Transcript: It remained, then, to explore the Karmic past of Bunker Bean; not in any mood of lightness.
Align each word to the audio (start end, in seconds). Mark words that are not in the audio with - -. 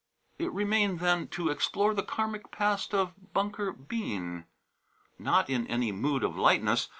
It 0.39 0.51
remained, 0.51 0.99
then, 0.99 1.27
to 1.27 1.49
explore 1.49 1.93
the 1.93 2.01
Karmic 2.01 2.49
past 2.49 2.91
of 2.95 3.13
Bunker 3.33 3.71
Bean; 3.71 4.45
not 5.19 5.47
in 5.47 5.67
any 5.67 5.91
mood 5.91 6.23
of 6.23 6.35
lightness. 6.35 6.89